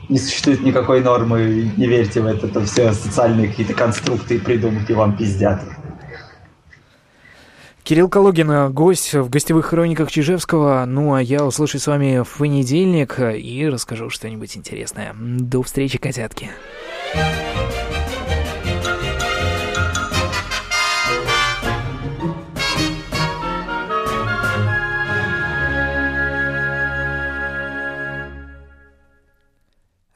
[0.10, 4.92] не существует никакой нормы, не верьте в это, это все социальные какие-то конструкты и придумки
[4.92, 5.62] вам пиздят.
[7.84, 10.86] Кирилл Калугин, гость в гостевых хрониках Чижевского.
[10.86, 15.16] Ну, а я услышу с вами в понедельник и расскажу что-нибудь интересное.
[15.18, 16.52] До встречи, котятки.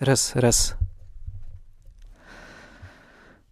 [0.03, 0.75] Раз, раз.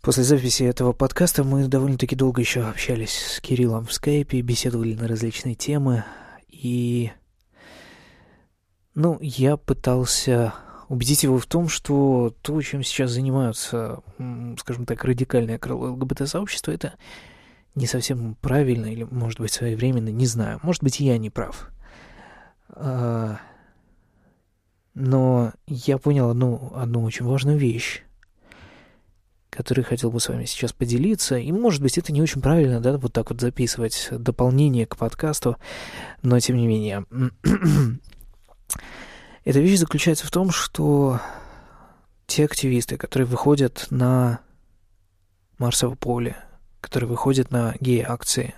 [0.01, 5.07] После записи этого подкаста мы довольно-таки долго еще общались с Кириллом в скайпе, беседовали на
[5.07, 6.03] различные темы,
[6.49, 7.13] и...
[8.95, 10.53] Ну, я пытался
[10.89, 14.01] убедить его в том, что то, чем сейчас занимаются,
[14.59, 16.95] скажем так, радикальное крыло ЛГБТ-сообщества, это
[17.75, 20.59] не совсем правильно или, может быть, своевременно, не знаю.
[20.63, 21.69] Может быть, я не прав.
[24.93, 28.03] Но я понял одну, одну очень важную вещь
[29.51, 31.35] который хотел бы с вами сейчас поделиться.
[31.37, 35.57] И, может быть, это не очень правильно, да, вот так вот записывать дополнение к подкасту,
[36.23, 37.05] но тем не менее.
[39.43, 41.19] Эта вещь заключается в том, что
[42.27, 44.39] те активисты, которые выходят на
[45.57, 46.37] Марсово поле,
[46.79, 48.55] которые выходят на гей-акции,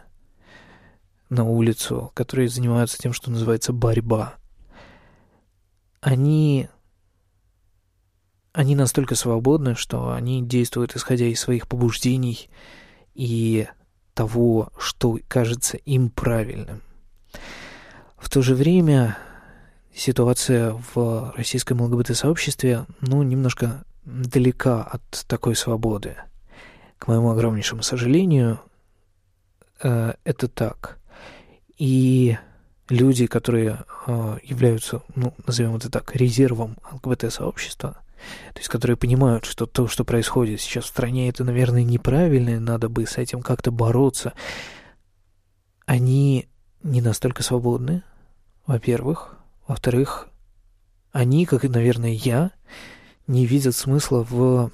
[1.30, 4.36] на улицу, которые занимаются тем, что называется борьба,
[6.04, 6.68] они
[8.52, 12.50] они настолько свободны, что они действуют исходя из своих побуждений
[13.16, 13.68] и
[14.14, 16.84] того, что кажется им правильным.
[18.18, 19.18] В то же время
[19.96, 26.16] ситуация в российском ЛГБТ-сообществе, ну, немножко далека от такой свободы.
[27.00, 28.60] К моему огромнейшему сожалению,
[29.82, 31.00] э, это так.
[31.78, 32.38] И
[32.90, 37.98] люди, которые э, являются, ну, назовем это так, резервом ЛГБТ-сообщества,
[38.54, 42.60] то есть которые понимают, что то, что происходит сейчас в стране, это, наверное, неправильно, и
[42.60, 44.34] надо бы с этим как-то бороться,
[45.86, 46.48] они
[46.84, 48.04] не настолько свободны,
[48.66, 49.38] во-первых.
[49.68, 50.28] Во-вторых,
[51.12, 52.52] они, как и, наверное, я,
[53.28, 54.72] не видят смысла в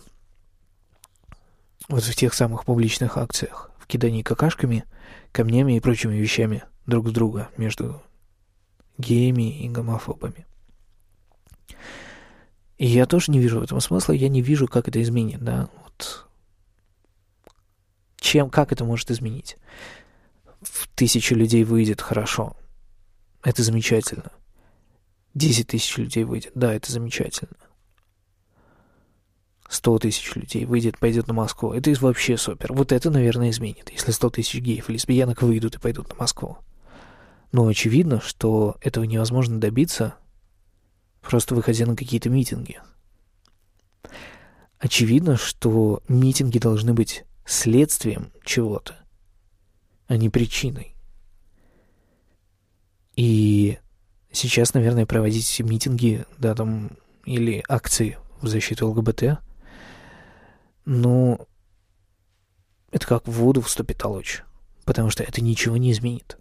[1.87, 4.85] вот в тех самых публичных акциях, в кидании какашками,
[5.31, 8.01] камнями и прочими вещами друг в друга между
[8.97, 10.45] геями и гомофобами.
[12.77, 15.69] И я тоже не вижу в этом смысла, я не вижу, как это изменит, да,
[15.83, 16.25] вот.
[18.19, 19.57] Чем, как это может изменить?
[20.61, 22.55] В тысячу людей выйдет хорошо.
[23.43, 24.31] Это замечательно.
[25.33, 26.51] Десять тысяч людей выйдет.
[26.55, 27.55] Да, это замечательно.
[29.69, 32.73] 100 тысяч людей выйдет, пойдет на Москву, это вообще супер.
[32.73, 36.57] Вот это, наверное, изменит, если 100 тысяч геев и лесбиянок выйдут и пойдут на Москву.
[37.51, 40.15] Но очевидно, что этого невозможно добиться,
[41.21, 42.79] просто выходя на какие-то митинги.
[44.77, 48.95] Очевидно, что митинги должны быть следствием чего-то,
[50.07, 50.95] а не причиной.
[53.15, 53.77] И
[54.31, 56.91] сейчас, наверное, проводить митинги, да, там,
[57.25, 59.39] или акции в защиту ЛГБТ,
[60.85, 61.47] ну,
[62.91, 64.43] это как в воду вступит толочь,
[64.85, 66.38] потому что это ничего не изменит.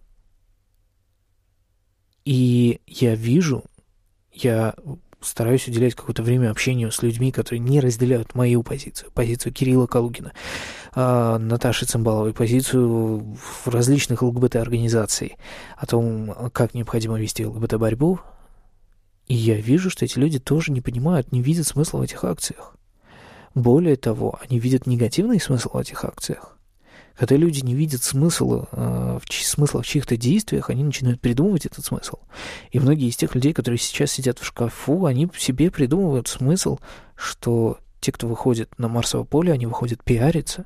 [2.29, 3.63] И я вижу,
[4.31, 4.75] я
[5.19, 10.33] стараюсь уделять какое-то время общению с людьми, которые не разделяют мою позицию, позицию Кирилла Калугина,
[10.93, 15.37] э, Наташи Цымбаловой, позицию различных ЛГБТ-организаций
[15.75, 18.19] о том, как необходимо вести ЛГБТ-борьбу.
[19.25, 22.75] И я вижу, что эти люди тоже не понимают, не видят смысла в этих акциях.
[23.55, 26.58] Более того, они видят негативный смысл в этих акциях.
[27.19, 31.83] Когда люди не видят смысла, э, в, смысла в чьих-то действиях, они начинают придумывать этот
[31.83, 32.19] смысл.
[32.71, 36.79] И многие из тех людей, которые сейчас сидят в шкафу, они себе придумывают смысл,
[37.17, 40.65] что те, кто выходит на Марсово поле, они выходят пиариться.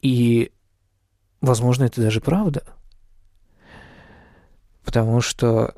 [0.00, 0.52] И,
[1.40, 2.62] возможно, это даже правда.
[4.84, 5.74] Потому что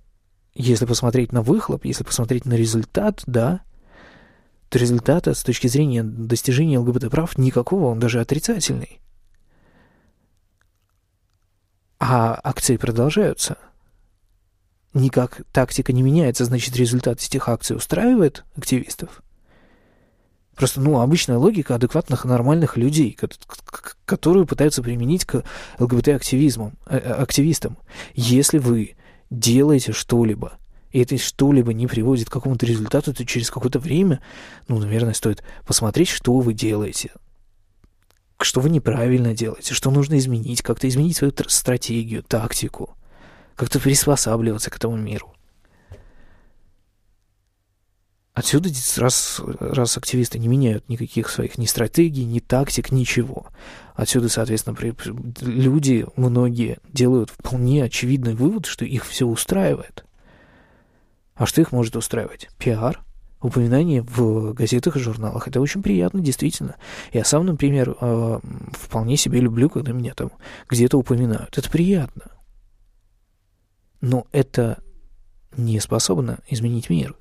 [0.52, 3.62] если посмотреть на выхлоп, если посмотреть на результат, да,
[4.74, 9.00] результата с точки зрения достижения ЛГБТ-прав никакого, он даже отрицательный.
[11.98, 13.56] А акции продолжаются.
[14.92, 19.22] Никак тактика не меняется, значит, результат этих акций устраивает активистов.
[20.54, 23.18] Просто, ну, обычная логика адекватных, нормальных людей,
[24.04, 25.42] которую пытаются применить к
[25.80, 27.76] ЛГБТ-активизмам, э, э, активистам.
[28.14, 28.94] Если вы
[29.30, 30.58] делаете что-либо,
[30.94, 34.20] и это что-либо не приводит к какому-то результату, то через какое-то время,
[34.68, 37.10] ну, наверное, стоит посмотреть, что вы делаете,
[38.40, 42.96] что вы неправильно делаете, что нужно изменить, как-то изменить свою стратегию, тактику,
[43.56, 45.34] как-то приспосабливаться к этому миру.
[48.32, 53.48] Отсюда, раз, раз активисты не меняют никаких своих ни стратегий, ни тактик, ничего,
[53.96, 54.76] отсюда, соответственно,
[55.40, 60.04] люди, многие делают вполне очевидный вывод, что их все устраивает.
[61.34, 62.48] А что их может устраивать?
[62.58, 63.02] Пиар,
[63.40, 65.48] упоминание в газетах и журналах.
[65.48, 66.76] Это очень приятно, действительно.
[67.12, 68.40] Я сам, например, э,
[68.72, 70.30] вполне себе люблю, когда меня там
[70.68, 71.58] где-то упоминают.
[71.58, 72.24] Это приятно.
[74.00, 74.82] Но это
[75.56, 77.16] не способно изменить мир.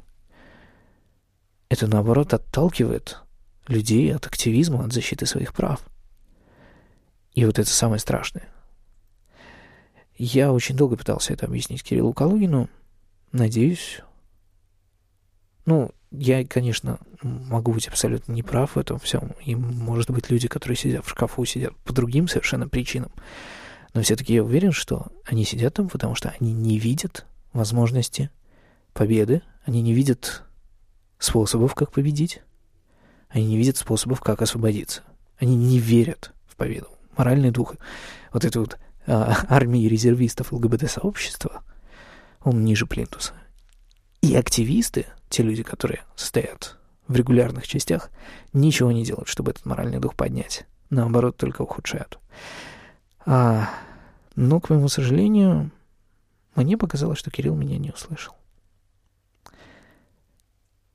[1.70, 3.20] Это, наоборот, отталкивает
[3.68, 5.82] людей от активизма, от защиты своих прав.
[7.34, 8.47] И вот это самое страшное.
[10.16, 12.70] Я очень долго пытался это объяснить Кириллу Калугину,
[13.34, 13.99] Надеюсь.
[15.65, 19.31] Ну, я, конечно, могу быть абсолютно неправ в этом всем.
[19.43, 23.11] И, может быть, люди, которые сидят в шкафу, сидят по другим совершенно причинам.
[23.95, 28.29] Но все-таки я уверен, что они сидят там, потому что они не видят возможности
[28.93, 30.43] победы, они не видят
[31.17, 32.41] способов, как победить,
[33.29, 35.01] они не видят способов, как освободиться.
[35.38, 36.88] Они не верят в победу.
[37.17, 37.75] Моральный дух
[38.31, 38.77] вот этой вот
[39.07, 41.62] а, армии резервистов ЛГБТ-сообщества–
[42.43, 43.33] он ниже плинтуса.
[44.21, 46.77] И активисты, те люди, которые состоят
[47.07, 48.09] в регулярных частях,
[48.53, 50.65] ничего не делают, чтобы этот моральный дух поднять.
[50.89, 52.19] Наоборот, только ухудшают.
[53.25, 53.69] А,
[54.35, 55.71] но, к моему сожалению,
[56.55, 58.35] мне показалось, что Кирилл меня не услышал.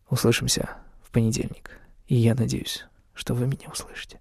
[0.09, 0.71] Услышимся
[1.03, 1.71] в понедельник.
[2.07, 4.21] И я надеюсь, что вы меня услышите.